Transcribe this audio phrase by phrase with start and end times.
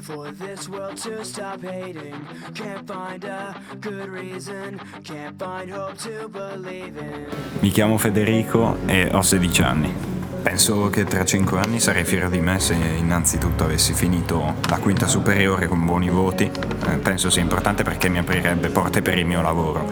[0.00, 2.14] For this world to stop hating.
[2.54, 7.26] Can't find a good reason, can't find hope to believe in.
[7.60, 9.94] Mi chiamo Federico e ho 16 anni.
[10.42, 15.08] Penso che tra 5 anni sarei fiero di me se innanzitutto avessi finito la quinta
[15.08, 16.44] superiore con buoni voti.
[16.88, 19.84] Eh, penso sia importante perché mi aprirebbe porte per il mio lavoro.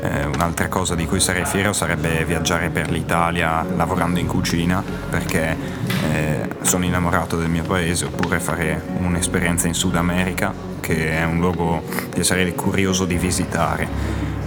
[0.00, 5.56] Eh, un'altra cosa di cui sarei fiero sarebbe viaggiare per l'Italia lavorando in cucina perché
[6.12, 6.31] eh,
[6.72, 11.82] sono innamorato del mio paese oppure fare un'esperienza in Sud America che è un luogo
[12.10, 13.86] che sarei curioso di visitare.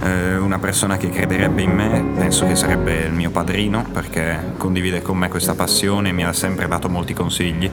[0.02, 5.02] Eh, una persona che crederebbe in me penso che sarebbe il mio padrino perché condivide
[5.02, 7.70] con me questa passione e mi ha sempre dato molti consigli.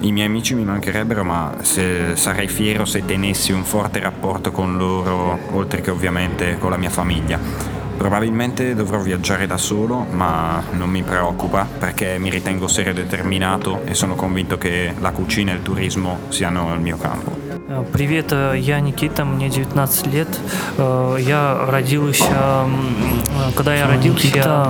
[0.00, 5.38] I miei amici mi mancherebbero, ma sarei fiero se tenessi un forte rapporto con loro,
[5.50, 7.73] oltre che ovviamente con la mia famiglia.
[7.96, 13.82] Probabilmente dovrò viaggiare da solo, ma non mi preoccupa perché mi ritengo serio e determinato
[13.84, 17.43] e sono convinto che la cucina e il turismo siano il mio campo.
[17.91, 20.27] Привет, я Никита, мне 19 лет.
[20.77, 22.65] Я родился,
[23.55, 24.67] когда я родился,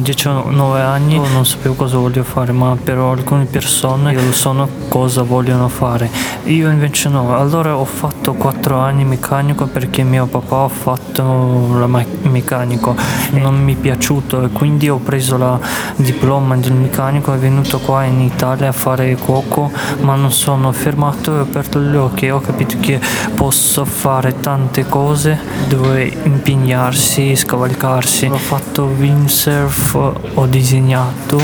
[0.00, 5.22] dieci nove anni, non sapevo cosa voglio fare, ma per alcune persone lo sanno cosa
[5.22, 6.08] vogliono fare.
[6.44, 11.86] Io invece no, allora ho fatto 4 anni meccanico perché mio papà ha fatto la
[11.86, 12.94] meccanico,
[13.32, 15.58] non mi è piaciuto e quindi ho preso la
[15.96, 19.70] diploma del meccanico e venuto qua in Italia a fare cuoco,
[20.00, 22.99] ma non sono fermato e ho aperto gli occhi che ho capito che
[23.35, 28.25] posso fare tante cose dove impegnarsi, scavalcarsi.
[28.25, 29.93] Ho fatto windsurf,
[30.33, 31.41] ho disegnato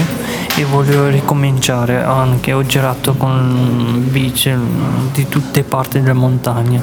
[0.57, 2.53] e voglio ricominciare anche.
[2.53, 4.53] Ho girato con bici
[5.13, 6.81] di tutte parti della montagna.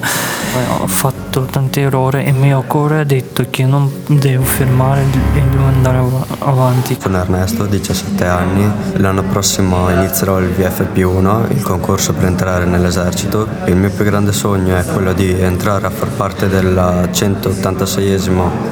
[0.81, 5.03] Ho fatto tanti errori e il mio cuore ha detto che non devo fermare
[5.35, 6.03] e devo andare
[6.41, 6.99] avanti.
[7.01, 8.71] Sono Ernesto, 17 anni.
[8.97, 13.49] L'anno prossimo inizierò il VFP1, il concorso per entrare nell'esercito.
[13.65, 18.01] Il mio più grande sogno è quello di entrare a far parte del 186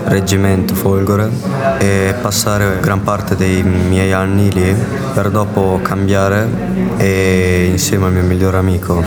[0.04, 1.30] reggimento Folgore
[1.78, 6.48] e passare gran parte dei miei anni lì per dopo cambiare
[6.96, 9.02] e insieme al mio migliore amico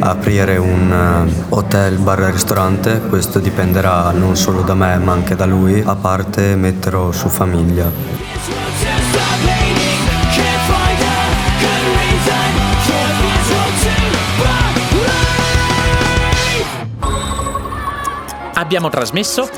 [0.00, 3.00] aprire un eh, hotel bar ristorante.
[3.00, 5.82] Questo dipenderà non solo da me ma anche da lui.
[5.84, 7.90] A parte metterò su famiglia.
[18.56, 19.48] Abbiamo trasmesso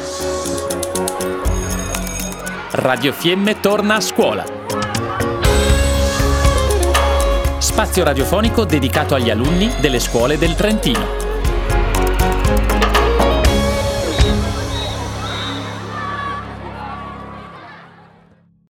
[2.73, 4.56] Radio Fiemme torna a scuola.
[7.77, 11.26] Spazio radiofonico dedicato agli alunni delle scuole del Trentino.